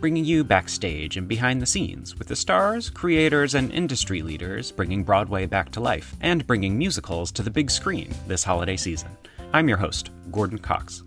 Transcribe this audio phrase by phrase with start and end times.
[0.00, 5.02] bringing you backstage and behind the scenes with the stars, creators, and industry leaders bringing
[5.02, 9.10] Broadway back to life and bringing musicals to the big screen this holiday season.
[9.52, 11.02] I'm your host, Gordon Cox.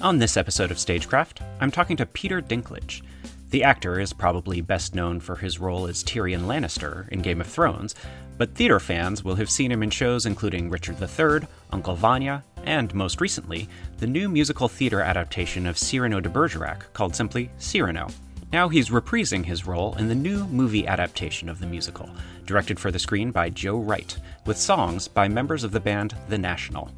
[0.00, 3.02] On this episode of Stagecraft, I'm talking to Peter Dinklage.
[3.50, 7.48] The actor is probably best known for his role as Tyrion Lannister in Game of
[7.48, 7.96] Thrones,
[8.38, 12.94] but theater fans will have seen him in shows including Richard III, Uncle Vanya, and
[12.94, 18.06] most recently, the new musical theater adaptation of Cyrano de Bergerac called simply Cyrano.
[18.52, 22.08] Now he's reprising his role in the new movie adaptation of the musical,
[22.46, 24.16] directed for the screen by Joe Wright,
[24.46, 26.92] with songs by members of the band The National.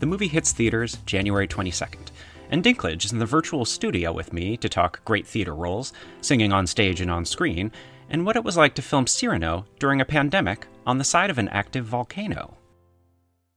[0.00, 2.10] The movie hits theaters January 22nd,
[2.50, 6.52] and Dinklage is in the virtual studio with me to talk great theater roles, singing
[6.52, 7.70] on stage and on screen,
[8.10, 11.38] and what it was like to film Cyrano during a pandemic on the side of
[11.38, 12.56] an active volcano.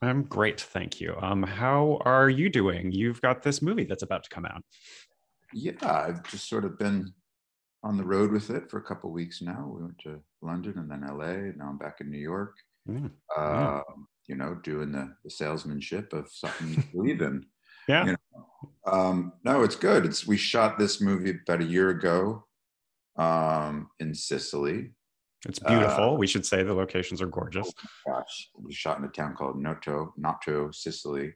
[0.00, 1.16] I'm great, thank you.
[1.20, 2.92] Um, how are you doing?
[2.92, 4.62] You've got this movie that's about to come out.
[5.52, 7.12] Yeah, I've just sort of been
[7.82, 9.72] on the road with it for a couple weeks now.
[9.74, 11.52] We went to London and then LA.
[11.56, 12.54] Now I'm back in New York.
[12.88, 13.80] Mm, uh,
[14.26, 17.44] You know, doing the, the salesmanship of something you believe in.
[17.88, 18.04] Yeah.
[18.04, 18.92] You know?
[18.92, 20.04] um, no, it's good.
[20.04, 22.44] It's we shot this movie about a year ago
[23.16, 24.90] um, in Sicily.
[25.46, 26.14] It's beautiful.
[26.14, 27.72] Uh, we should say the locations are gorgeous.
[28.06, 31.32] Oh gosh, we shot in a town called Noto, Noto, Sicily,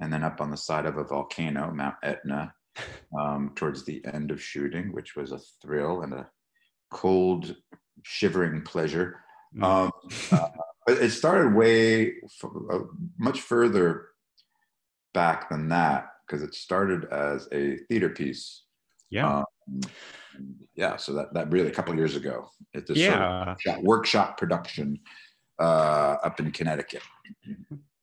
[0.00, 2.54] and then up on the side of a volcano, Mount Etna,
[3.18, 6.28] um, towards the end of shooting, which was a thrill and a
[6.90, 7.56] cold,
[8.02, 9.20] shivering pleasure.
[9.56, 9.64] Mm.
[9.64, 9.90] Um,
[10.30, 10.48] uh,
[10.86, 12.78] but it started way f- uh,
[13.18, 14.06] much further
[15.12, 18.64] back than that because it started as a theater piece.
[19.10, 19.42] Yeah.
[19.68, 19.80] Um,
[20.74, 23.54] yeah, so that that really a couple years ago at this yeah.
[23.60, 24.98] sort of workshop production
[25.58, 27.02] uh, up in Connecticut.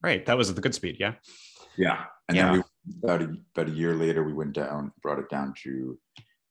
[0.01, 1.13] Right, that was at the Goodspeed, yeah.
[1.77, 2.51] Yeah, and yeah.
[2.51, 2.63] then we,
[3.03, 5.97] about a, about a year later, we went down, brought it down to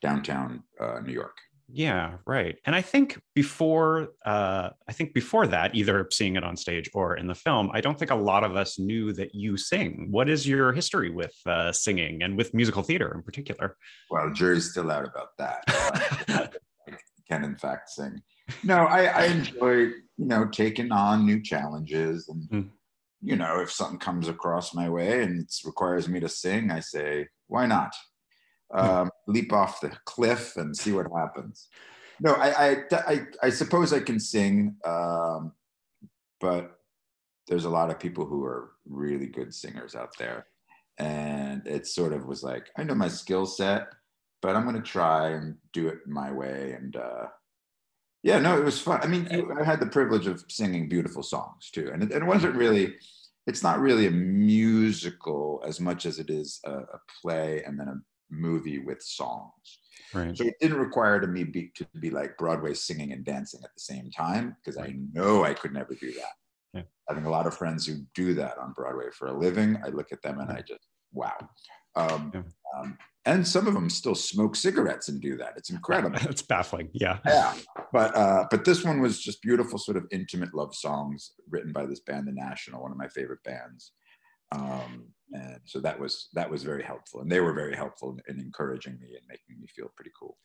[0.00, 1.36] downtown uh, New York.
[1.70, 2.56] Yeah, right.
[2.64, 7.16] And I think before, uh, I think before that, either seeing it on stage or
[7.16, 10.08] in the film, I don't think a lot of us knew that you sing.
[10.10, 13.76] What is your history with uh, singing and with musical theater in particular?
[14.10, 15.62] Well, jury's still out about that.
[15.68, 16.48] I
[17.28, 18.22] can in fact sing.
[18.64, 22.68] No, I, I enjoy, you know, taking on new challenges, and mm.
[23.20, 26.80] you know, if something comes across my way and it requires me to sing, I
[26.80, 27.92] say, why not?
[28.72, 31.68] Um, leap off the cliff and see what happens.
[32.20, 35.52] No, I, I, I, I suppose I can sing, um,
[36.40, 36.78] but
[37.46, 40.46] there's a lot of people who are really good singers out there.
[40.98, 43.86] And it sort of was like, I know my skill set,
[44.42, 46.72] but I'm going to try and do it my way.
[46.76, 47.26] And uh,
[48.24, 49.00] yeah, no, it was fun.
[49.02, 51.90] I mean, you, I had the privilege of singing beautiful songs too.
[51.92, 52.96] And it, it wasn't really,
[53.46, 57.88] it's not really a musical as much as it is a, a play and then
[57.88, 57.94] a
[58.30, 59.78] movie with songs.
[60.14, 60.36] Right.
[60.36, 63.70] So it didn't require to me be, to be like Broadway singing and dancing at
[63.74, 66.32] the same time because I know I could never do that.
[66.74, 66.82] Yeah.
[67.08, 70.12] Having a lot of friends who do that on Broadway for a living, I look
[70.12, 71.36] at them and I just wow.
[71.96, 72.42] Um, Yeah.
[72.76, 75.54] um, and some of them still smoke cigarettes and do that.
[75.56, 76.18] It's incredible.
[76.30, 76.88] It's baffling.
[76.92, 77.18] Yeah.
[77.26, 77.54] yeah,
[77.92, 81.84] but uh, but this one was just beautiful, sort of intimate love songs written by
[81.84, 83.92] this band, The National, one of my favorite bands.
[84.52, 88.34] Um, and so that was that was very helpful, and they were very helpful in,
[88.34, 90.36] in encouraging me and making me feel pretty cool.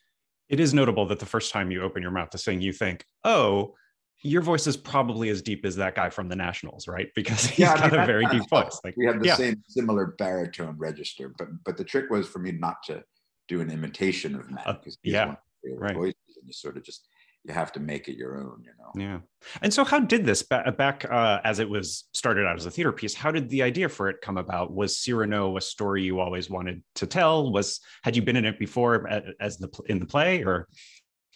[0.50, 3.06] It is notable that the first time you open your mouth to sing, you think,
[3.24, 3.76] oh,
[4.24, 7.10] your voice is probably as deep as that guy from the Nationals, right?
[7.16, 8.80] Because he's I mean, got a very deep voice.
[8.84, 9.36] Like we have the yeah.
[9.36, 13.04] same similar baritone register, but but the trick was for me not to
[13.48, 15.36] do an imitation of Matt Uh, because he's yeah,
[15.78, 15.96] right.
[15.96, 17.08] voices, and you sort of just
[17.44, 18.92] you have to make it your own, you know.
[18.96, 19.20] Yeah.
[19.62, 22.72] And so, how did this ba- back uh, as it was started out as a
[22.72, 23.14] theater piece?
[23.14, 24.74] How did the idea for it come about?
[24.74, 27.52] Was Cyrano a story you always wanted to tell?
[27.52, 29.08] Was had you been in it before
[29.42, 30.68] as the in the play, or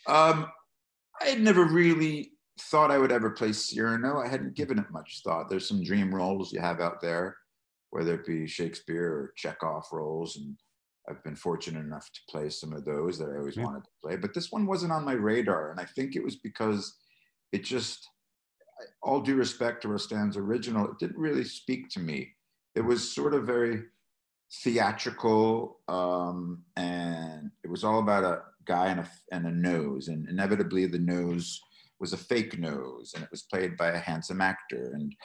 [0.05, 0.47] Um,
[1.21, 4.19] I had never really thought I would ever play Cyrano.
[4.19, 5.49] I hadn't given it much thought.
[5.49, 7.35] There's some dream roles you have out there,
[7.89, 10.55] whether it be Shakespeare or Chekhov roles, and
[11.09, 13.63] I've been fortunate enough to play some of those that I always Yeah.
[13.63, 14.15] wanted to play.
[14.17, 16.97] But this one wasn't on my radar, and I think it was because
[17.51, 18.07] it just,
[19.01, 22.35] all due respect to Rostand's original, it didn't really speak to me.
[22.75, 23.85] It was sort of very
[24.63, 30.27] theatrical, um, and it was all about a guy and a, and a nose, and
[30.27, 31.59] inevitably the nose
[31.99, 34.91] was a fake nose, and it was played by a handsome actor.
[34.93, 35.15] And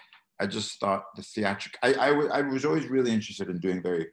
[0.40, 1.76] I just thought the theatric.
[1.82, 4.06] I, I, w- I was always really interested in doing very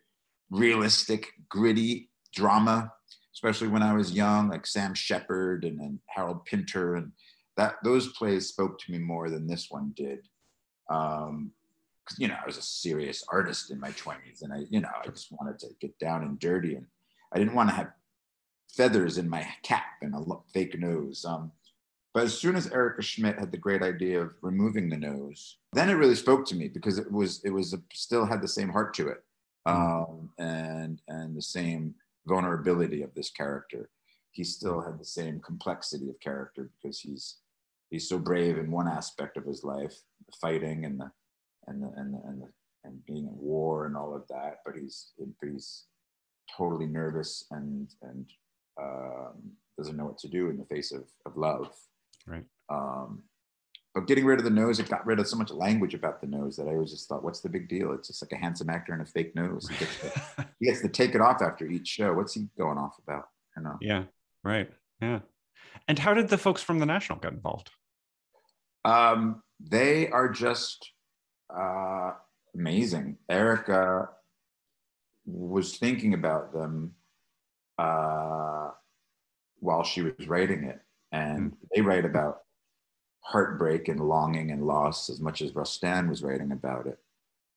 [0.49, 2.91] realistic, gritty drama,
[3.33, 7.11] especially when I was young, like Sam Shepard and, and Harold Pinter, and
[7.57, 10.27] that those plays spoke to me more than this one did.
[10.89, 11.51] Um,
[12.17, 15.07] you know, I was a serious artist in my 20s, and I, you know, I
[15.07, 16.85] just wanted to get down and dirty, and
[17.33, 17.91] I didn't want to have
[18.75, 20.23] feathers in my cap and a
[20.53, 21.25] fake nose.
[21.25, 21.51] Um,
[22.13, 25.89] but as soon as Erica Schmidt had the great idea of removing the nose, then
[25.89, 28.69] it really spoke to me because it was it was a, still had the same
[28.69, 29.23] heart to it,
[29.65, 31.95] um, and and the same
[32.27, 33.89] vulnerability of this character.
[34.31, 37.37] He still had the same complexity of character because he's
[37.89, 39.95] he's so brave in one aspect of his life,
[40.25, 41.11] the fighting and the
[41.67, 42.47] and the and the, and, the,
[42.85, 44.57] and being in war and all of that.
[44.65, 45.11] But he's
[45.41, 45.85] he's
[46.55, 48.25] totally nervous and and
[48.81, 51.73] um, doesn't know what to do in the face of of love.
[52.27, 52.45] right?
[52.69, 53.23] Um,
[53.95, 56.27] but getting rid of the nose, it got rid of so much language about the
[56.27, 57.91] nose that I always just thought, what's the big deal?
[57.93, 59.67] It's just like a handsome actor and a fake nose.
[59.67, 62.13] He gets to, he gets to take it off after each show.
[62.13, 63.29] What's he going off about?
[63.57, 63.77] You know.
[63.81, 64.03] Yeah.
[64.43, 64.69] Right.
[65.01, 65.19] Yeah.
[65.87, 67.71] And how did the folks from the National get involved?
[68.85, 70.91] Um, they are just
[71.55, 72.11] uh,
[72.55, 73.17] amazing.
[73.29, 74.09] Erica
[75.25, 76.93] was thinking about them
[77.77, 78.69] uh,
[79.59, 80.79] while she was writing it,
[81.11, 82.39] and they write about
[83.21, 86.99] heartbreak and longing and loss as much as Rostand was writing about it.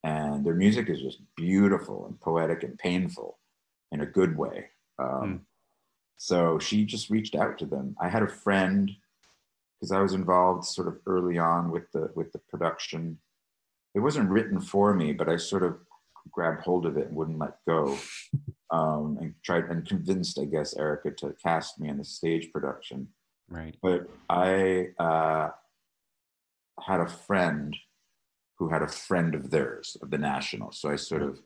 [0.03, 3.39] And their music is just beautiful and poetic and painful
[3.91, 4.69] in a good way.
[4.99, 5.45] Um,
[6.17, 7.95] So she just reached out to them.
[7.99, 8.91] I had a friend
[9.79, 13.19] because I was involved sort of early on with the with the production.
[13.95, 15.79] It wasn't written for me, but I sort of
[16.31, 17.97] grabbed hold of it and wouldn't let go,
[18.71, 23.09] um, and tried and convinced, I guess, Erica to cast me in the stage production.
[23.53, 23.75] Right.
[23.83, 25.49] But I uh,
[26.81, 27.75] had a friend
[28.57, 31.39] who had a friend of theirs of the National, so I sort of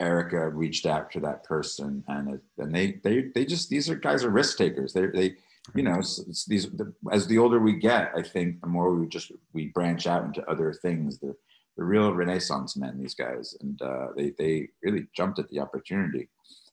[0.00, 3.94] Erica reached out to that person, and it, and they they they just these are
[3.94, 4.94] guys are risk takers.
[4.94, 5.34] They they
[5.74, 8.94] you know it's, it's these the, as the older we get, I think the more
[8.94, 11.18] we just we branch out into other things.
[11.18, 11.36] The
[11.76, 16.30] the real Renaissance men, these guys, and uh, they they really jumped at the opportunity.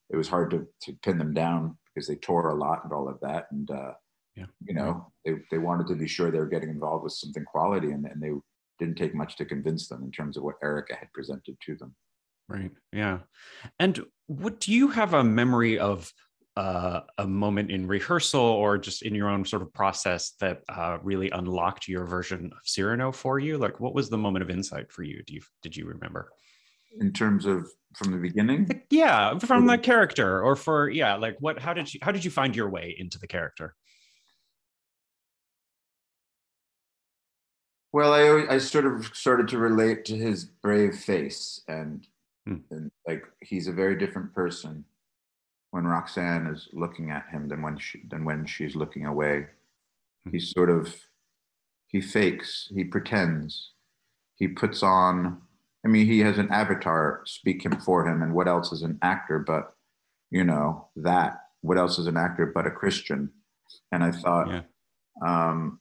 [0.10, 3.10] It was hard to to pin them down because they tore a lot and all
[3.10, 3.92] of that, and uh,
[4.36, 4.46] Yeah.
[4.68, 7.92] you know they they wanted to be sure they were getting involved with something quality,
[7.92, 8.32] and, and they
[8.80, 11.96] didn't take much to convince them in terms of what Erica had presented to them.
[12.50, 12.72] Right.
[12.92, 13.20] Yeah.
[13.80, 16.12] And what do you have a memory of
[16.58, 20.98] uh, a moment in rehearsal or just in your own sort of process that uh,
[21.02, 23.58] really unlocked your version of Cyrano for you?
[23.58, 25.24] Like, what was the moment of insight for you?
[25.26, 26.32] Do you did you remember?
[27.00, 28.70] in terms of from the beginning.
[28.90, 31.60] Yeah, from the character, or for yeah, like what?
[31.60, 33.76] How did you how did you find your way into the character?
[37.96, 42.06] Well, I I sort of started to relate to his brave face, and,
[42.46, 42.58] Hmm.
[42.70, 44.84] and like he's a very different person
[45.72, 49.48] when Roxanne is looking at him than when she than when she's looking away.
[50.30, 50.94] He's sort of
[51.88, 53.72] he fakes, he pretends,
[54.36, 55.42] he puts on.
[55.86, 59.00] I mean, he has an avatar speak him for him, and what else is an
[59.04, 59.74] actor but
[60.32, 61.46] you know that?
[61.62, 63.32] What else is an actor but a Christian?
[63.94, 64.66] And I thought.
[65.26, 65.80] Um,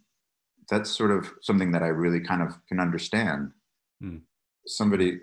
[0.71, 3.53] that's sort of something that I really kind of can understand.
[4.01, 4.19] Hmm.
[4.67, 5.21] Somebody,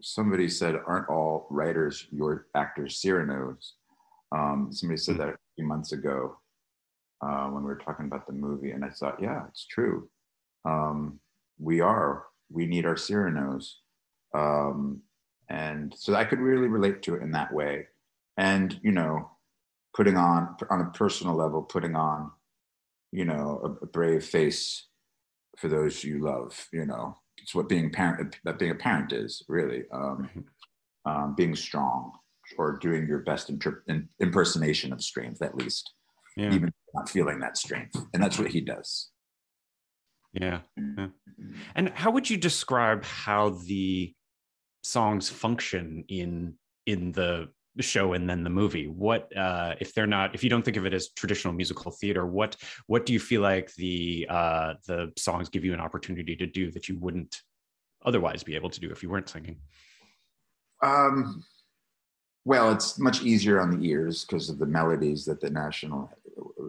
[0.00, 3.72] somebody said, "Aren't all writers your actors Cyranos?"
[4.34, 6.38] Um, somebody said that a few months ago
[7.22, 10.08] uh, when we were talking about the movie, and I thought, yeah, it's true.
[10.64, 11.20] Um,
[11.58, 12.24] we are.
[12.50, 13.74] We need our Cyranos,
[14.34, 15.02] um,
[15.48, 17.86] and so I could really relate to it in that way.
[18.36, 19.30] And you know,
[19.94, 22.30] putting on on a personal level, putting on
[23.12, 24.88] you know, a, a, brave face
[25.58, 26.66] for those you love.
[26.72, 30.28] You know, it's what being parent that being a parent is really um,
[31.04, 32.12] um, being strong
[32.58, 35.92] or doing your best in, impersonation of strength, at least,
[36.36, 36.52] Yeah.
[36.52, 39.10] even not feeling that strength, and that's what he does.
[40.32, 40.60] Yeah.
[40.96, 41.08] yeah.
[41.74, 44.14] And how would you describe how the
[44.82, 46.54] songs function in
[46.86, 47.48] in the
[47.80, 48.86] show and then the movie?
[48.88, 52.26] What uh if they're not if you don't think of it as traditional musical theater,
[52.26, 56.46] what what do you feel like the uh the songs give you an opportunity to
[56.46, 57.40] do that you wouldn't
[58.04, 59.56] otherwise be able to do if you weren't singing?
[60.82, 61.44] Um,
[62.44, 66.10] well, it's much easier on the ears because of the melodies that the National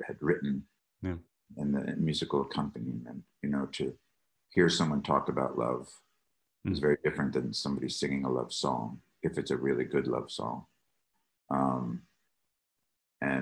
[0.07, 0.63] had written
[1.01, 1.15] Yeah.
[1.57, 3.23] and the musical accompaniment.
[3.41, 3.93] You know, to
[4.51, 5.89] hear someone talk about love
[6.65, 10.31] is very different than somebody singing a love song if it's a really good love
[10.31, 10.65] song.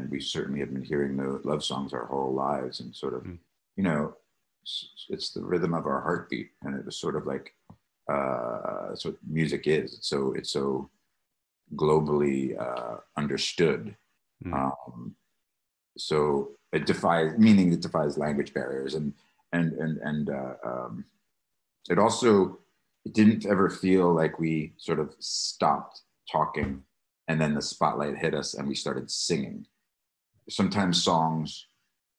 [0.02, 3.24] And we certainly have been hearing the love songs our whole lives and sort of,
[3.76, 4.16] you know,
[4.64, 6.50] it's, it's the rhythm of our heartbeat.
[6.64, 7.54] And it was sort of like,
[8.12, 9.94] uh, that's what music is.
[9.94, 10.90] It's so, it's so
[11.76, 13.96] globally uh, understood.
[14.54, 15.16] Um,
[15.98, 19.14] so it defies, meaning it defies language barriers and,
[19.54, 21.06] and, and, and uh, um,
[21.90, 22.58] it also,
[23.06, 26.82] it didn't ever feel like we sort of stopped talking
[27.28, 29.68] and then the spotlight hit us and we started singing.
[30.52, 31.68] Sometimes songs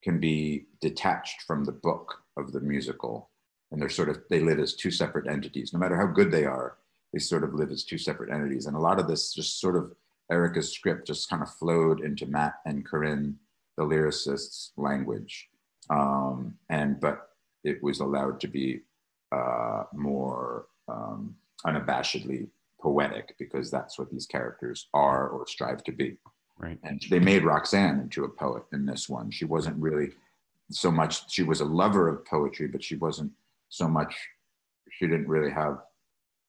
[0.02, 3.30] can be detached from the book of the musical
[3.70, 5.72] and they're sort of they live as two separate entities.
[5.72, 6.76] No matter how good they are
[7.12, 8.66] they sort of live as two separate entities.
[8.66, 9.92] And a lot of this just sort of
[10.30, 13.36] erica's script just kind of flowed into matt and corinne
[13.76, 15.48] the lyricist's language.
[15.90, 17.28] Um, and but
[17.64, 18.80] it was allowed to be
[19.30, 21.36] uh, more um,
[21.66, 22.48] unabashedly
[22.80, 26.16] poetic because that's what these characters are or strive to be.
[26.62, 26.78] Right.
[26.84, 29.30] And they made Roxanne into a poet in this one.
[29.32, 30.12] She wasn't really
[30.70, 33.32] so much, she was a lover of poetry, but she wasn't
[33.68, 34.14] so much,
[34.92, 35.78] she didn't really have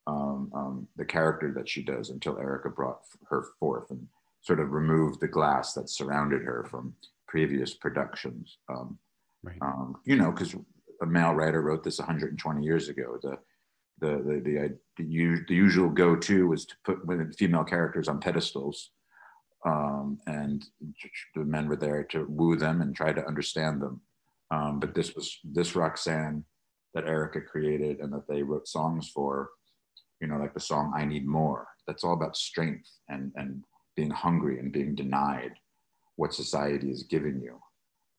[0.05, 4.07] um, um, the character that she does until Erica brought her forth and
[4.41, 6.93] sort of removed the glass that surrounded her from
[7.27, 8.57] previous productions.
[8.69, 8.99] Um,
[9.41, 9.57] right.
[9.61, 10.55] um, you know, because
[11.01, 13.17] a male writer wrote this 120 years ago.
[13.21, 13.37] The
[13.99, 18.91] the the the, the, the usual go-to was to put women, female characters on pedestals,
[19.65, 20.65] um, and
[21.35, 24.01] the men were there to woo them and try to understand them.
[24.51, 26.43] Um, but this was this Roxanne
[26.93, 29.49] that Erica created and that they wrote songs for.
[30.21, 33.63] You know, like the song "I Need More." That's all about strength and and
[33.95, 35.53] being hungry and being denied
[36.15, 37.59] what society is giving you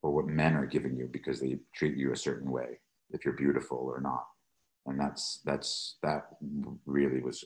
[0.03, 2.79] or what men are giving you because they treat you a certain way
[3.11, 4.25] if you're beautiful or not
[4.87, 6.27] and that's that's that
[6.87, 7.45] really was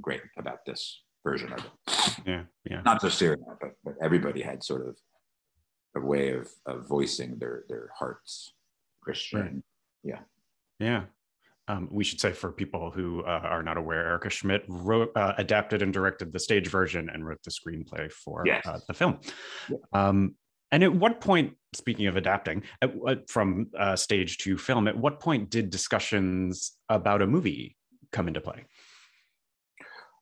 [0.00, 2.42] great about this version of it Yeah.
[2.64, 2.82] Yeah.
[2.84, 4.96] not just Syria, but but everybody had sort of
[5.96, 8.52] a way of, of voicing their their hearts
[9.02, 9.62] christian Right.
[10.04, 10.20] yeah
[10.78, 11.04] Yeah.
[11.68, 15.34] Um, we should say for people who uh, are not aware, Erica Schmidt wrote, uh,
[15.38, 18.66] adapted, and directed the stage version and wrote the screenplay for Yes.
[18.66, 19.20] uh, the film.
[19.92, 20.34] Um,
[20.72, 24.96] and at what point, speaking of adapting at, what- from uh, stage to film, at
[24.96, 27.76] what point did discussions about a movie
[28.10, 28.64] come into play?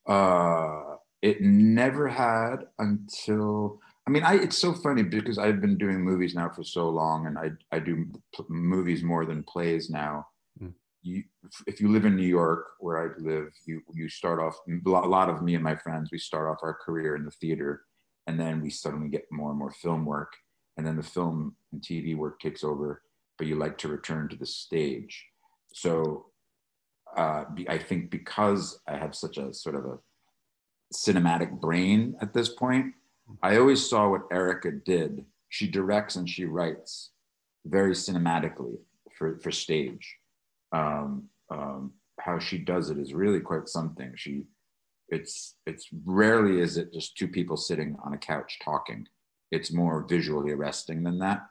[0.07, 0.88] uh
[1.23, 6.35] it never had until i mean i it's so funny because i've been doing movies
[6.35, 10.27] now for so long and i i do p- movies more than plays now
[10.61, 10.75] Mm.
[11.03, 11.23] you
[11.69, 15.31] if you live in new york where i live you you start off a lot
[15.31, 17.83] of me and my friends we start off our career in the theater
[18.27, 20.33] and then we suddenly get more and more film work
[20.77, 23.03] and then the film and tv work takes over
[23.37, 25.25] but you like to return to the stage
[25.73, 26.27] so
[27.17, 29.99] uh, I think because I have such a sort of a
[30.93, 32.95] cinematic brain at this point,
[33.43, 35.25] I always saw what Erica did.
[35.51, 37.11] She directs and she writes
[37.67, 38.79] very cinematically
[39.17, 40.17] for, for stage.
[40.73, 44.13] Um, um, how she does it is really quite something.
[44.17, 44.45] She,
[45.09, 49.07] it's it's rarely is it just two people sitting on a couch talking.
[49.51, 51.47] It's more visually arresting than that.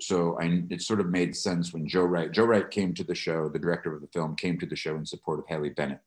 [0.00, 3.14] So I, it sort of made sense when Joe Wright, Joe Wright came to the
[3.14, 6.00] show, the director of the film came to the show in support of Haley Bennett,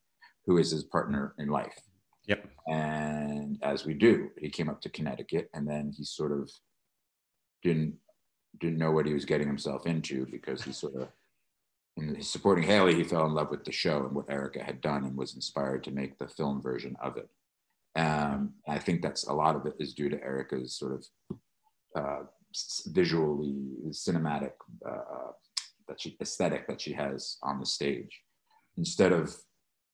[0.46, 1.89] who is his partner in life.
[2.30, 2.46] Yep.
[2.68, 6.50] And as we do, he came up to Connecticut and then he sort of
[7.64, 7.96] didn't
[8.60, 11.08] didn't know what he was getting himself into because he sort of
[11.98, 15.04] in supporting Haley, he fell in love with the show and what Erica had done
[15.06, 17.30] and was inspired to make the film version of it.
[18.00, 21.06] Um, I think that's a lot of it is due to Erica's sort of
[21.96, 22.24] uh,
[22.88, 23.56] visually
[23.90, 24.54] cinematic
[24.88, 25.32] uh,
[25.88, 28.22] that she aesthetic that she has on the stage.
[28.78, 29.36] Instead of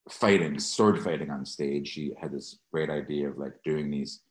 [0.10, 4.22] fighting, sword fighting on stage, she had this great idea of like doing these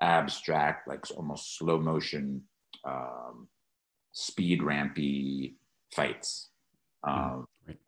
[0.00, 2.42] abstract, like almost slow motion,
[2.84, 3.48] um,
[4.12, 5.54] speed rampy
[5.94, 6.48] fights.
[7.04, 7.78] Um, right.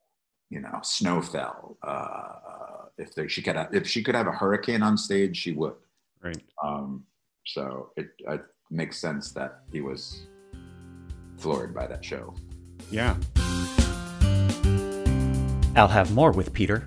[0.50, 1.76] You know, snow fell.
[1.82, 5.52] Uh, if there, she could, have, if she could have a hurricane on stage, she
[5.52, 5.74] would.
[6.22, 6.42] Right.
[6.62, 7.04] Um,
[7.46, 10.26] so it, it makes sense that he was
[11.36, 12.34] floored by that show.
[12.90, 13.16] Yeah.
[15.76, 16.86] I'll have more with Peter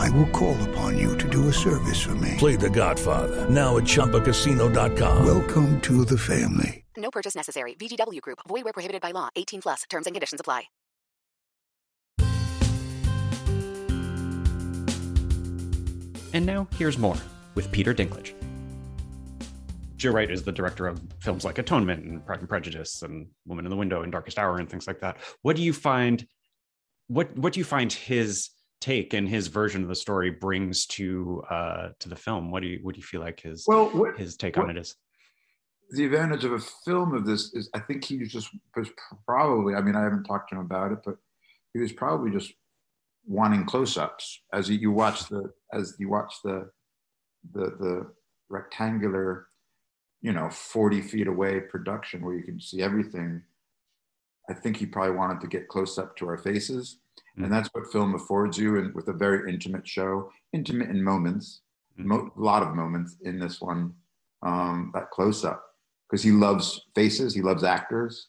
[0.00, 2.34] I will call upon you to do a service for me.
[2.38, 3.48] Play the Godfather.
[3.50, 5.26] Now at Chumbacasino.com.
[5.26, 6.84] Welcome to the family.
[6.96, 7.74] No purchase necessary.
[7.74, 8.40] VGW Group.
[8.48, 9.28] Void where prohibited by law.
[9.36, 9.82] 18 plus.
[9.90, 10.64] Terms and conditions apply.
[16.32, 17.16] And now here's more
[17.54, 18.32] with Peter Dinklage.
[19.96, 23.66] Joe Wright is the director of films like Atonement and Pride and Prejudice and Woman
[23.66, 25.18] in the Window and Darkest Hour and things like that.
[25.42, 26.26] What do you find?
[27.08, 31.42] What what do you find his take and his version of the story brings to
[31.50, 32.50] uh, to the film?
[32.50, 34.76] What do you what do you feel like his well what, his take what, on
[34.76, 34.96] it is?
[35.90, 38.88] The advantage of a film of this is I think he just was
[39.26, 41.16] probably I mean I haven't talked to him about it, but
[41.72, 42.52] he was probably just
[43.26, 46.70] wanting close-ups as you watch the as you watch the
[47.52, 48.06] the the
[48.48, 49.46] rectangular
[50.22, 53.42] you know 40 feet away production where you can see everything
[54.48, 56.98] i think he probably wanted to get close up to our faces
[57.40, 57.44] mm-hmm.
[57.44, 61.62] and that's what film affords you and with a very intimate show intimate in moments
[61.98, 62.08] a mm-hmm.
[62.08, 63.92] mo- lot of moments in this one
[64.42, 65.62] um, that close up
[66.08, 68.28] because he loves faces he loves actors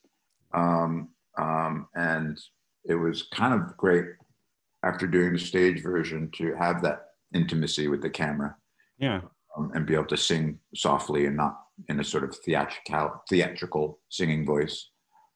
[0.53, 2.39] um, um, and
[2.85, 4.05] it was kind of great
[4.83, 8.55] after doing the stage version to have that intimacy with the camera
[8.99, 9.21] yeah
[9.57, 11.57] um, and be able to sing softly and not
[11.89, 14.89] in a sort of theatrical theatrical singing voice,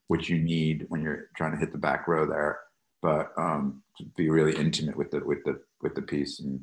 [0.07, 2.59] which you need when you're trying to hit the back row there.
[3.05, 6.59] But um, to be really intimate with the with the with the piece, and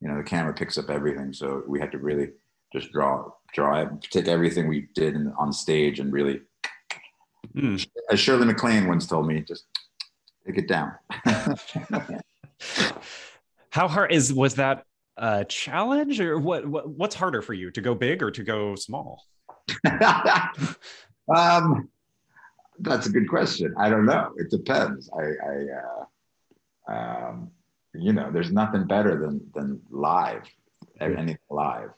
[0.00, 2.30] you know the camera picks up everything, so we had to really
[2.72, 6.40] just draw draw take everything we did in, on stage and really,
[7.54, 7.86] mm.
[8.10, 9.66] as Shirley MacLaine once told me, just
[10.46, 10.92] take it down.
[13.68, 14.84] How hard is was that
[15.18, 18.74] a challenge or what, what what's harder for you to go big or to go
[18.74, 19.22] small
[21.36, 21.88] um
[22.80, 23.74] that's a good question.
[23.78, 24.32] I don't know.
[24.36, 25.10] It depends.
[25.16, 27.50] I i uh um
[27.94, 30.42] you know there's nothing better than than live
[31.00, 31.90] anything live.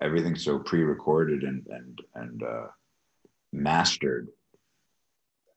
[0.00, 2.66] Everything's so pre-recorded and and and uh
[3.52, 4.28] mastered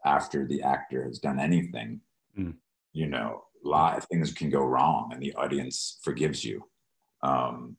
[0.06, 2.00] after the actor has done anything
[2.38, 2.54] mm.
[2.94, 6.64] you know live things can go wrong and the audience forgives you.
[7.22, 7.76] Um,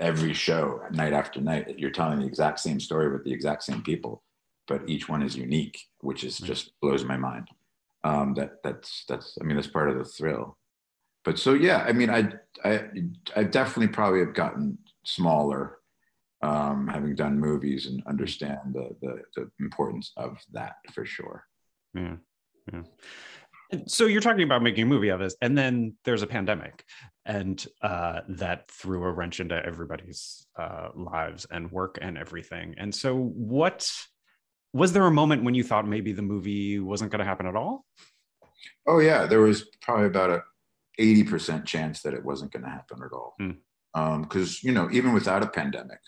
[0.00, 3.82] every show night after night you're telling the exact same story with the exact same
[3.82, 4.22] people
[4.66, 7.48] but each one is unique which is just blows my mind.
[8.04, 10.56] Um, that that's that's i mean that's part of the thrill.
[11.24, 12.32] But so yeah i mean i
[12.64, 12.84] i,
[13.34, 15.78] I definitely probably have gotten smaller
[16.42, 21.44] um, having done movies and understand the, the, the importance of that for sure.
[21.94, 22.16] Yeah
[22.72, 22.82] yeah.
[23.86, 26.84] So you're talking about making a movie of this and then there's a pandemic
[27.26, 32.74] and uh, that threw a wrench into everybody's uh, lives and work and everything.
[32.76, 33.90] And so what
[34.74, 37.56] was there a moment when you thought maybe the movie wasn't going to happen at
[37.56, 37.86] all
[38.86, 40.42] oh yeah there was probably about a
[41.00, 43.56] 80% chance that it wasn't going to happen at all mm.
[44.22, 45.98] because you know even without a pandemic,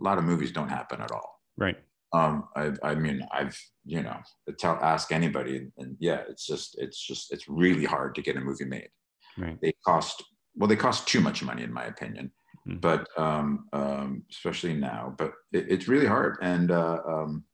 [0.00, 1.40] a lot of movies don't happen at all.
[1.58, 1.76] Right.
[2.12, 4.16] Um, I, I mean, I've you know,
[4.58, 8.40] tell ask anybody, and yeah, it's just it's just it's really hard to get a
[8.40, 8.88] movie made.
[9.36, 9.58] Right.
[9.60, 10.22] They cost
[10.56, 12.32] well, they cost too much money in my opinion,
[12.68, 12.80] Mm.
[12.80, 15.14] but um, um, especially now.
[15.16, 17.44] But it, it's really hard, and uh, um,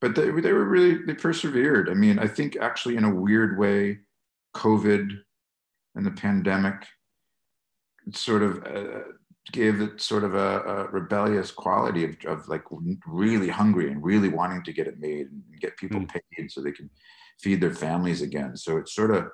[0.00, 1.88] but they they were really they persevered.
[1.88, 3.98] I mean, I think actually in a weird way,
[4.56, 5.10] COVID
[5.94, 6.86] and the pandemic
[8.12, 9.00] sort of uh,
[9.52, 12.62] gave it sort of a, a rebellious quality of, of like
[13.06, 16.72] really hungry and really wanting to get it made and get people paid so they
[16.72, 16.90] can
[17.40, 18.56] feed their families again.
[18.56, 19.28] So it's sort of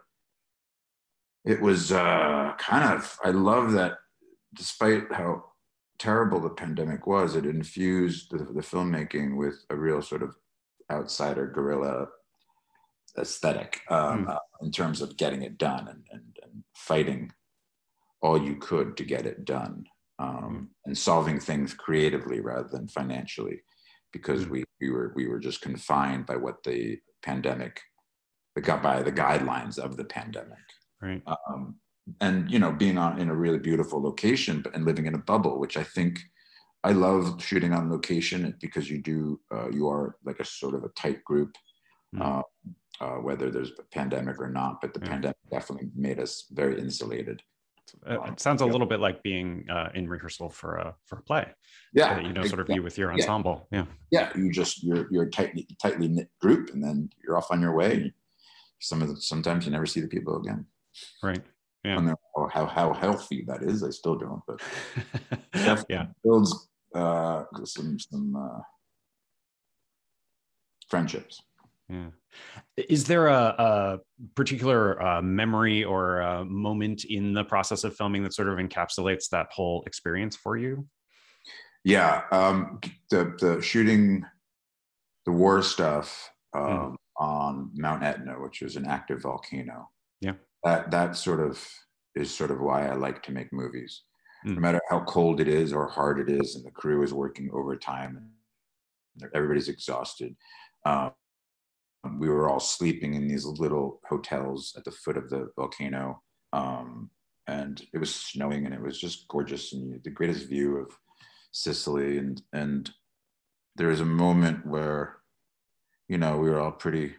[1.44, 3.98] it was uh, kind of I love that
[4.55, 5.44] despite how
[5.98, 10.35] terrible the pandemic was, it infused the, the filmmaking with a real sort of
[10.90, 12.09] outsider guerrilla
[13.18, 17.31] aesthetic um, uh, in terms of getting it done and, and, and fighting
[18.23, 19.85] all you could to get it done
[20.18, 23.61] um, and solving things creatively rather than financially
[24.12, 27.81] because we, we were we were just confined by what the pandemic
[28.55, 30.59] the by the guidelines of the pandemic.
[31.03, 31.23] Right.
[31.27, 31.77] um,
[32.20, 35.18] and you know being on in a really beautiful location but and living in a
[35.18, 36.20] bubble which i think
[36.85, 40.85] i love shooting on location because you do uh, you are like a sort of
[40.85, 41.57] a tight group
[42.20, 42.42] uh,
[43.01, 47.42] uh, whether there's a pandemic or not but the pandemic definitely made us very insulated
[48.07, 51.25] Uh, It sounds a little bit like being uh, in rehearsal for a for a
[51.31, 51.47] play.
[51.92, 52.77] Yeah, that, you know, sort of exactly.
[52.77, 53.57] you with your ensemble.
[53.77, 53.87] Yeah.
[54.16, 57.61] yeah you just you're you're a tightly tightly knit group and then you're off on
[57.64, 57.92] your way
[58.90, 60.61] some of the sometimes you never see the people again
[61.29, 61.44] Right.
[61.85, 62.14] Yeah.
[62.57, 64.59] how how healthy that is i still don't but
[65.94, 66.07] Yeah.
[66.25, 66.51] builds
[66.95, 68.61] uh some some uh
[70.89, 71.43] friendships
[71.89, 72.11] Yeah.
[72.77, 73.99] Is there a, a
[74.35, 79.29] particular uh, memory or a moment in the process of filming that sort of encapsulates
[79.31, 80.87] that whole experience for you?
[81.87, 82.81] yeah um
[83.11, 84.25] the the shooting
[85.27, 89.91] the war stuff um on mount etna which is an active volcano
[90.23, 90.37] Yeah.
[90.65, 91.63] that that sort of
[92.15, 94.03] is sort of why i like to make movies
[94.45, 94.57] Mm.
[94.57, 97.51] no matter how cold it is or hard it is and the crew is working
[97.53, 98.29] overtime
[99.21, 100.37] and everybody's exhausted
[100.85, 101.13] um,
[102.19, 106.21] we were all sleeping in these little hotels at the foot of the volcano
[106.53, 107.11] um,
[107.47, 110.77] and it was snowing and it was just gorgeous and you had the greatest view
[110.77, 110.91] of
[111.53, 112.91] sicily and and
[113.77, 115.17] there was a moment where
[116.09, 117.15] you know we were all pretty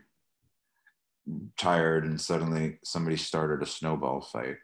[1.58, 4.58] tired and suddenly somebody started a snowball fight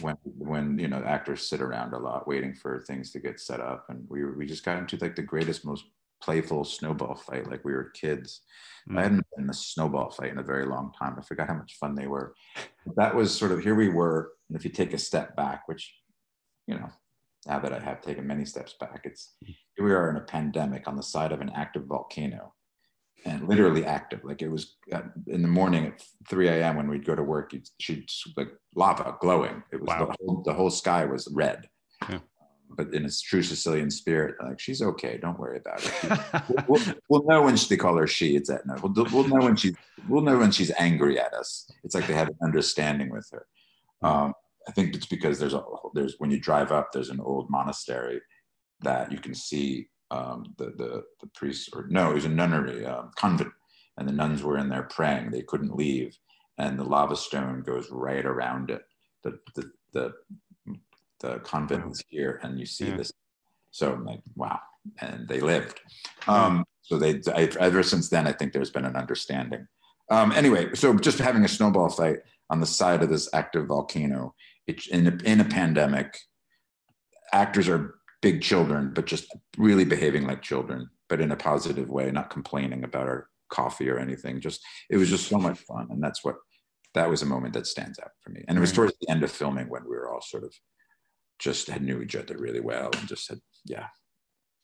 [0.00, 3.60] when when you know actors sit around a lot waiting for things to get set
[3.60, 5.84] up and we we just got into like the greatest most
[6.20, 8.42] playful snowball fight like we were kids.
[8.90, 9.02] I mm.
[9.02, 11.14] hadn't been in a snowball fight in a very long time.
[11.16, 12.34] I forgot how much fun they were.
[12.84, 15.62] But that was sort of here we were and if you take a step back
[15.66, 15.94] which
[16.66, 16.90] you know
[17.46, 20.88] now that i have taken many steps back it's here we are in a pandemic
[20.88, 22.52] on the side of an active volcano
[23.28, 24.20] and literally active.
[24.24, 26.76] Like it was uh, in the morning at 3 a.m.
[26.76, 29.62] when we'd go to work, she'd like lava glowing.
[29.72, 31.68] It was the, whole, the whole sky was red.
[32.08, 32.20] Yeah.
[32.70, 36.68] But in its true Sicilian spirit, like she's okay, don't worry about it.
[36.68, 38.36] we'll, we'll, know when they call her she.
[38.36, 38.76] It's Etna.
[38.82, 39.74] We'll, we'll know when she's
[40.06, 41.70] we'll know when she's angry at us.
[41.82, 43.46] It's like they have an understanding with her.
[44.02, 44.34] Um,
[44.68, 45.62] I think it's because there's a
[45.94, 48.20] there's when you drive up, there's an old monastery
[48.82, 52.84] that you can see um, the, the the priests or no, it was a nunnery
[52.86, 53.52] um, convent,
[53.96, 55.30] and the nuns were in there praying.
[55.30, 56.16] They couldn't leave,
[56.56, 58.82] and the lava stone goes right around it.
[59.22, 60.12] The the the,
[61.20, 62.96] the convent is here, and you see Yeah.
[62.96, 63.12] this.
[63.70, 64.60] So I'm like, wow,
[64.98, 65.80] and they lived.
[66.26, 69.66] Um, so they I, ever since then, I think there's been an understanding.
[70.10, 74.34] Um, anyway, so just having a snowball fight on the side of this active volcano,
[74.66, 76.16] it, in a, in a pandemic,
[77.32, 79.26] actors are big children, but just
[79.56, 83.98] really behaving like children, but in a positive way, not complaining about our coffee or
[83.98, 84.40] anything.
[84.40, 86.36] Just it was just so much fun, and that's what
[86.94, 88.44] that was a moment that stands out for me.
[88.48, 88.82] And it was mm-hmm.
[88.82, 90.52] towards the end of filming when we were all sort of
[91.38, 93.86] just had knew each other really well and just said, yeah,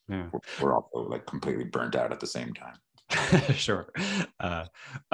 [0.08, 0.28] Yeah.
[0.32, 2.76] we're, we're all like completely burnt out at the same time.
[3.54, 3.92] sure.
[4.40, 4.64] Uh,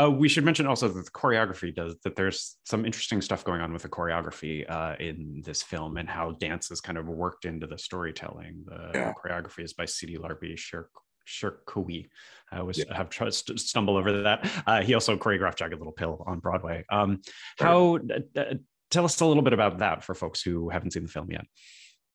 [0.01, 2.17] uh, we should mention also that the choreography does that.
[2.17, 6.33] There's some interesting stuff going on with the choreography uh, in this film and how
[6.33, 8.65] dance is kind of worked into the storytelling.
[8.67, 9.13] The Yeah.
[9.13, 10.89] choreography is by Sidi Larbi Shir-
[11.27, 12.09] Cherkaoui.
[12.53, 12.95] I always Yeah.
[12.97, 14.49] have tried to stumble over that.
[14.67, 16.85] Uh, he also choreographed Jagged Little Pill on Broadway.
[16.91, 17.21] Um,
[17.59, 17.99] how?
[18.37, 18.55] Uh,
[18.91, 21.45] tell us a little bit about that for folks who haven't seen the film yet.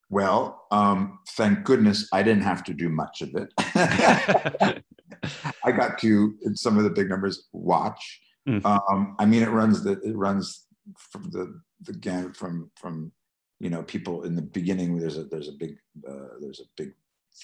[0.09, 4.83] Well, um, thank goodness I didn't have to do much of it.
[5.63, 8.21] I got to some of the big numbers watch.
[8.47, 8.65] Mm.
[8.65, 13.11] Um, I mean, it runs the it runs from the the gamut from from
[13.59, 16.93] you know people in the beginning there's a there's a big uh, there's a big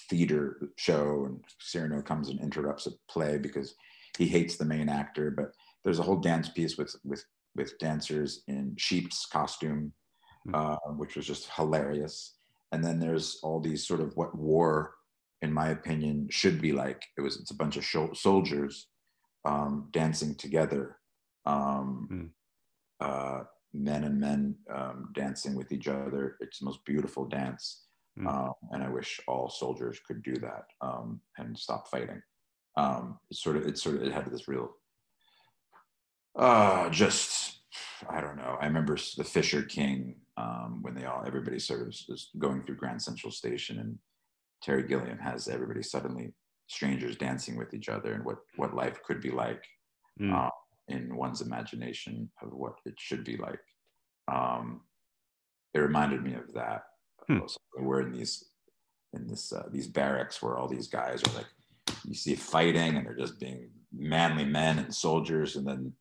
[0.09, 3.75] theater show and Cyrano comes and interrupts a play because
[4.17, 5.51] he hates the main actor but
[5.83, 7.23] there's a whole dance piece with with
[7.55, 9.91] with dancers in sheep's costume
[10.53, 12.37] uh, which was just hilarious
[12.71, 14.95] and then there's all these sort of what war
[15.41, 18.87] in my opinion should be like it was it's a bunch of sh- soldiers
[19.45, 20.97] um, dancing together
[21.45, 22.29] um, Mm.
[23.07, 27.85] uh, men and men um, dancing with each other it's the most beautiful dance
[28.19, 28.27] Mm.
[28.27, 32.21] um, and i wish all soldiers could do that um, and stop fighting
[32.77, 34.69] um, it's sort of it's sort of it had this real
[36.37, 37.61] uh just
[38.09, 41.87] i don't know i remember the fisher king um, when they all everybody sort of
[41.89, 43.97] is going through grand central station and
[44.63, 46.33] terry gilliam has everybody suddenly
[46.67, 49.63] strangers dancing with each other and what what life could be like
[50.19, 50.33] Mm.
[50.35, 50.49] uh,
[50.89, 53.61] in one's imagination of what it should be like
[54.27, 54.81] um,
[55.73, 56.83] it reminded me of that
[57.27, 57.39] Hmm.
[57.41, 58.49] Also, we're in these
[59.13, 61.45] in this uh, these barracks where all these guys are like
[62.03, 65.93] you see fighting and they're just being manly men and soldiers and then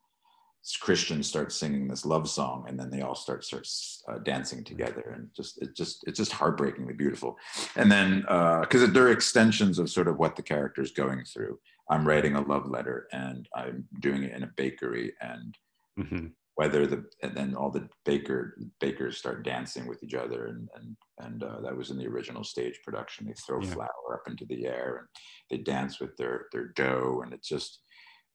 [0.81, 5.15] christians start singing this love song and then they all start starts uh, dancing together
[5.17, 7.37] and just it just it's just heartbreakingly beautiful
[7.77, 8.21] and then
[8.61, 12.41] because they're extensions of sort of what the character is going through i'm writing a
[12.43, 15.57] love letter and i'm doing it in a bakery and
[15.99, 16.33] Mhm.
[16.55, 20.97] whether the and then all the baker bakers start dancing with each other and and
[21.19, 23.71] and uh, that was in the original stage production they throw Yeah.
[23.73, 25.09] flour up into the air and
[25.51, 27.83] they dance with their their dough and it's just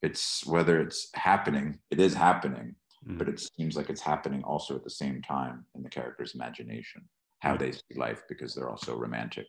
[0.05, 2.75] it's whether it's happening it is happening
[3.07, 3.19] Mm.
[3.19, 7.01] but it seems like it's happening also at the same time in the character's imagination
[7.45, 9.45] how they see life because they're also romantic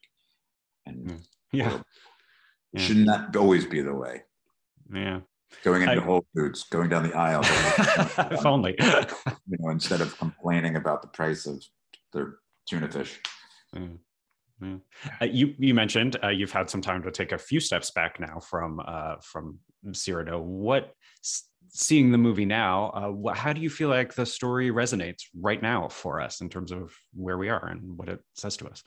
[0.85, 1.79] and yeah
[2.75, 2.81] Yeah.
[2.83, 4.14] shouldn't that always be the way
[4.92, 5.21] yeah
[5.64, 8.75] going into I- Whole Foods, going down the aisle, going- if only
[9.51, 11.57] you know, instead of complaining about the price of
[12.12, 12.27] their
[12.69, 13.12] tuna fish.
[13.75, 13.99] Mm.
[14.62, 14.77] Yeah.
[15.21, 18.19] Uh, you you mentioned uh, you've had some time to take a few steps back
[18.19, 19.59] now from uh, from
[19.92, 20.40] Cyrano.
[20.40, 20.95] What
[21.69, 22.90] seeing the movie now?
[22.95, 26.49] Uh, what, how do you feel like the story resonates right now for us in
[26.49, 28.83] terms of where we are and what it says to us?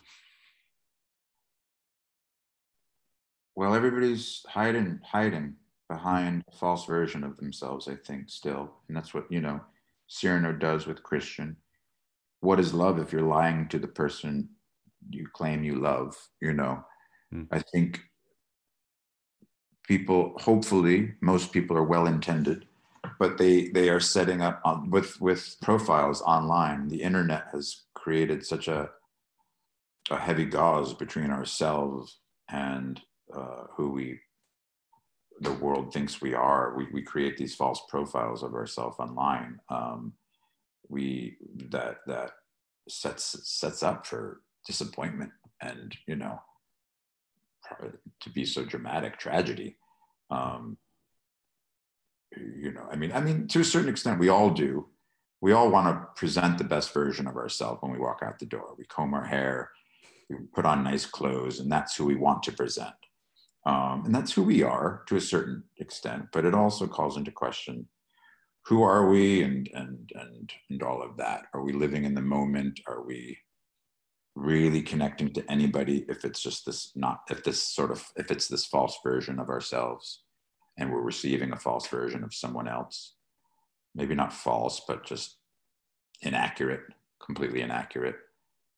[3.55, 5.55] Well, everybody's hiding, hiding
[5.89, 8.71] behind a false version of themselves, I think, still.
[8.87, 9.59] And that's what, you know,
[10.07, 11.57] Cyrano does with Christian.
[12.39, 14.49] What is love if you're lying to the person
[15.09, 16.15] you claim you love?
[16.41, 16.83] You know,
[17.33, 17.47] Mm.
[17.51, 18.01] I think
[19.87, 22.65] people, hopefully, most people are well intended,
[23.19, 26.87] but they they are setting up on, with with profiles online.
[26.87, 28.89] The internet has created such a
[30.09, 32.99] a heavy gauze between ourselves and
[33.33, 34.19] uh, who we
[35.41, 36.75] the world thinks we are.
[36.75, 39.59] We, we create these false profiles of ourselves online.
[39.69, 40.13] Um,
[40.89, 41.37] we
[41.69, 42.31] that that
[42.89, 46.39] sets sets up for disappointment and you know
[48.21, 49.77] to be so dramatic tragedy.
[50.29, 50.77] Um,
[52.35, 54.87] you know, I mean, I mean, to a certain extent, we all do.
[55.41, 58.45] We all want to present the best version of ourselves when we walk out the
[58.45, 58.75] door.
[58.77, 59.71] We comb our hair,
[60.29, 62.93] we put on nice clothes, and that's who we want to present.
[63.65, 66.25] Um, and that's who we are to a certain extent.
[66.31, 67.87] But it also calls into question
[68.65, 71.45] who are we and and and and all of that.
[71.53, 72.79] Are we living in the moment?
[72.87, 73.37] Are we
[74.39, 78.47] really connecting to anybody if it's just this not if this sort of if it's
[78.47, 80.23] this false version of ourselves
[80.77, 83.15] and we're receiving a false version of someone else.
[83.93, 85.37] Maybe not false but just
[86.21, 86.83] inaccurate
[87.23, 88.15] completely inaccurate.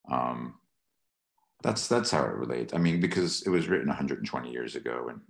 [0.09, 0.55] Um
[1.61, 2.73] that's that's how it relates.
[2.73, 5.21] I mean because it was written 120 years ago and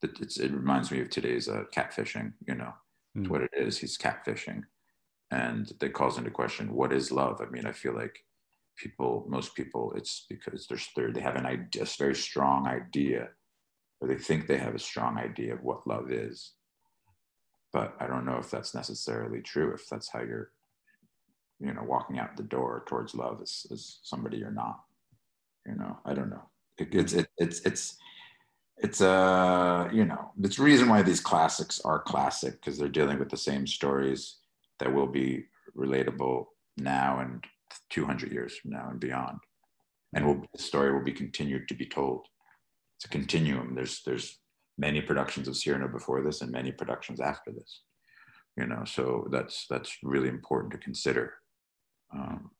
[0.00, 2.72] it, it's, it reminds me of today's uh, catfishing you know
[3.16, 3.78] it's what it is.
[3.78, 4.62] He's catfishing.
[5.32, 7.40] And that calls into question what is love?
[7.40, 8.24] I mean i feel like
[8.76, 13.28] people most people it's because they're, they have an idea a very strong idea
[14.00, 16.52] or they think they have a strong idea of what love is.
[17.72, 20.50] But i don't know if that's necessarily true if that's how you're
[21.60, 24.80] you know walking out the door towards love as, as somebody you're not
[25.66, 26.42] you know i don't know.
[26.78, 27.96] It, it's it, it's it's
[28.78, 33.30] it's uh you know it's reason why these classics are classic because they're dealing with
[33.30, 34.36] the same stories
[34.80, 35.44] that will be
[35.76, 37.44] relatable now and
[37.90, 39.38] 200 years from now and beyond.
[40.14, 42.26] And will the story will be continued to be told.
[42.98, 43.74] It's a continuum.
[43.74, 44.38] There's there's
[44.78, 47.82] many productions of cyrano before this and many productions after this
[48.56, 51.34] you know so that's that's really important to consider.
[52.14, 52.50] Um,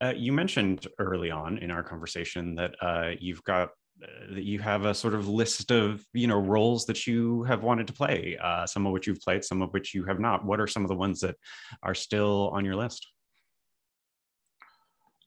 [0.00, 4.84] Uh, you mentioned early on in our conversation that uh, you've got that you have
[4.84, 8.36] a sort of list of you know roles that you have wanted to play.
[8.42, 10.44] Uh, some of which you've played, some of which you have not.
[10.44, 11.36] What are some of the ones that
[11.82, 13.06] are still on your list?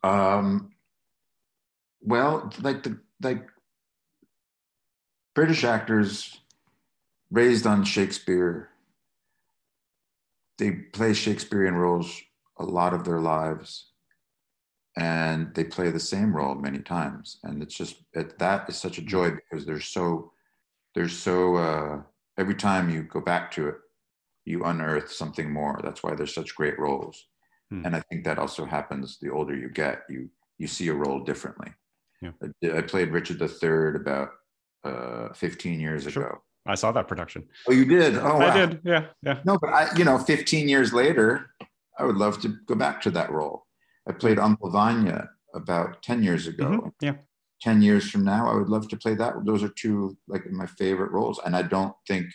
[0.03, 0.71] Um,
[2.01, 3.47] well, like the like
[5.33, 6.39] British actors
[7.31, 8.69] raised on Shakespeare,
[10.57, 12.21] they play Shakespearean roles
[12.57, 13.91] a lot of their lives,
[14.97, 18.97] and they play the same role many times, and it's just it, that is such
[18.97, 20.31] a joy because they're so
[20.93, 22.01] they're so uh,
[22.37, 23.75] every time you go back to it,
[24.45, 25.79] you unearth something more.
[25.83, 27.27] That's why they're such great roles.
[27.69, 27.85] Hmm.
[27.85, 30.03] And I think that also happens the older you get.
[30.09, 31.73] You you see a role differently.
[32.21, 32.31] Yeah.
[32.41, 34.29] I, I played Richard III about
[34.85, 36.27] uh, 15 years Sure.
[36.27, 36.41] ago.
[36.65, 37.43] I saw that production.
[37.67, 38.17] Oh, you did?
[38.17, 38.39] Oh, wow.
[38.39, 38.79] I did.
[38.83, 39.39] Yeah, yeah.
[39.45, 41.51] No, but I, you know, 15 years later,
[41.99, 43.64] I would love to go back to that role.
[44.07, 46.65] I played Uncle Vanya about 10 years ago.
[46.69, 47.17] Mhm, Yeah.
[47.61, 49.33] 10 years from now, I would love to play that.
[49.45, 51.39] Those are two like my favorite roles.
[51.45, 52.27] And I don't think,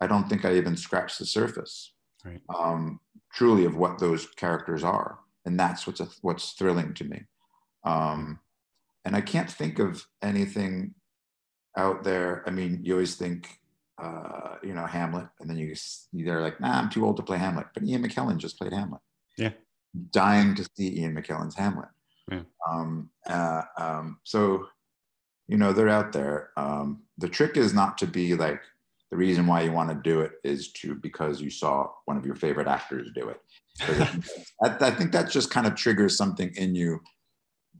[0.00, 1.94] I don't think I even scratched the surface
[2.24, 2.42] Right.
[2.54, 3.00] um,
[3.32, 5.20] truly of what those characters are.
[5.46, 7.26] And that's what's, a, what's thrilling to me.
[7.84, 8.40] Um,
[9.04, 10.94] and I can't think of anything
[11.76, 12.42] out there.
[12.46, 13.60] I mean, you always think,
[13.98, 15.74] uh, you know, Hamlet, and then you
[16.12, 17.66] they're like, nah, I'm too old to play Hamlet.
[17.74, 19.02] But Ian McKellen just played Hamlet.
[19.36, 19.52] Yeah.
[20.12, 21.88] Dying to see Ian McKellen's Hamlet.
[22.30, 22.40] Yeah.
[22.68, 24.66] Um, uh, um, so,
[25.48, 26.50] you know, they're out there.
[26.56, 28.60] Um, the trick is not to be like,
[29.10, 32.26] the reason why you want to do it is to because you saw one of
[32.26, 33.40] your favorite actors do it.
[34.62, 37.00] I, I think that just kind of triggers something in you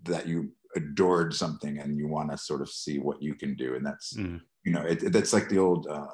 [0.05, 3.75] that you adored something and you want to sort of see what you can do.
[3.75, 4.41] And that's, Mm.
[4.65, 6.07] you know, it, that's like the old uh,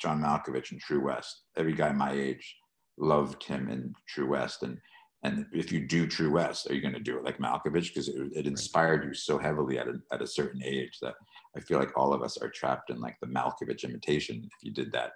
[0.00, 1.42] John Malkovich in True West.
[1.56, 2.56] Every guy my age
[2.98, 4.62] loved him in True West.
[4.62, 4.78] And
[5.26, 7.88] and if you do True West, are you going to do it like Malkovich?
[7.88, 11.14] Because it, it inspired you so heavily at a, at a certain age that
[11.56, 14.42] I feel like all of us are trapped in like the Malkovich imitation.
[14.44, 15.12] If you did that,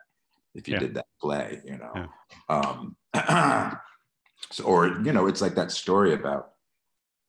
[0.57, 0.81] if you Yeah.
[0.81, 1.93] did that play, you know.
[1.95, 2.07] Yeah.
[2.49, 2.97] Um,
[4.51, 6.53] so, or you know, it's like that story about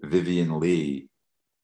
[0.02, 1.08] Vivien Leigh.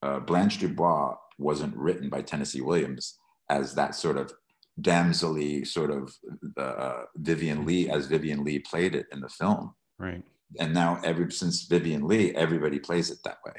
[0.04, 3.18] Uh, Blanche Dubois wasn't written by Tennessee Williams
[3.50, 4.32] as that sort of
[4.80, 6.14] damselly sort of
[6.58, 9.74] uh, Vivien Leigh as Vivien Leigh played it in the film.
[9.98, 10.24] Right.
[10.60, 13.54] And now, ever since Vivien Leigh, everybody plays it that way.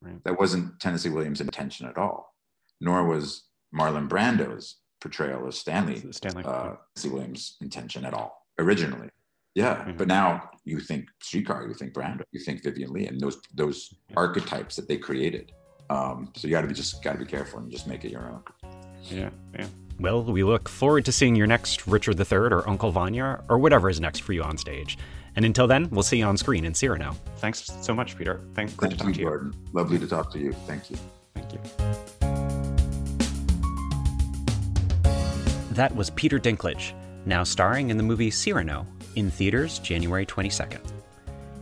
[0.00, 0.24] Right.
[0.24, 2.34] That wasn't Tennessee Williams' intention at all,
[2.80, 6.42] nor was Marlon Brando's portrayal of Stanley, Stanley.
[6.44, 9.08] uh, Tennessee Williams' intention at all originally.
[9.54, 9.98] Yeah, Mhm.
[9.98, 13.94] but now you think Streetcar, you think Brando, you think Vivien Leigh, and those those
[14.16, 15.52] archetypes that they created.
[15.90, 18.10] Um, so you got to be just got to be careful and just make it
[18.10, 18.42] your own.
[19.10, 19.66] Yeah, yeah.
[20.00, 23.90] Well, we look forward to seeing your next Richard III or Uncle Vanya or whatever
[23.90, 24.96] is next for you on stage.
[25.36, 27.16] And until then, we'll see you on screen in Cyrano.
[27.36, 28.40] Thanks so much, Peter.
[28.54, 29.26] Thank, great Thank to talk you, to you.
[29.26, 29.54] Gordon.
[29.72, 30.52] Lovely to talk to you.
[30.66, 30.96] Thank you.
[31.34, 31.60] Thank you.
[35.72, 36.92] That was Peter Dinklage,
[37.24, 40.80] now starring in the movie Cyrano, in theaters January 22nd.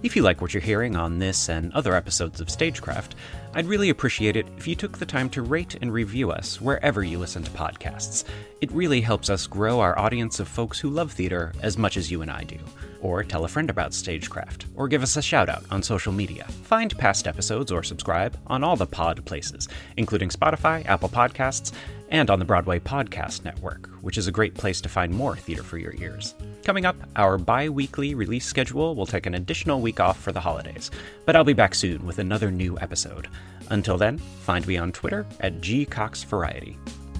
[0.02, 3.14] If you like what you're hearing on this and other episodes of Stagecraft,
[3.52, 7.04] I'd really appreciate it if you took the time to rate and review us wherever
[7.04, 8.24] you listen to podcasts.
[8.62, 12.10] It really helps us grow our audience of folks who love theater as much as
[12.10, 12.58] you and I do.
[13.02, 16.44] Or tell a friend about Stagecraft, or give us a shout out on social media.
[16.44, 21.72] Find past episodes or subscribe on all the pod places, including Spotify, Apple Podcasts,
[22.10, 25.62] and on the Broadway Podcast Network, which is a great place to find more theater
[25.62, 26.34] for your ears.
[26.64, 30.40] Coming up, our bi weekly release schedule will take an additional week off for the
[30.40, 30.90] holidays,
[31.24, 33.28] but I'll be back soon with another new episode.
[33.70, 36.76] Until then, find me on Twitter at gcoxvariety.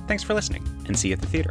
[0.09, 1.51] Thanks for listening, and see you at the theater.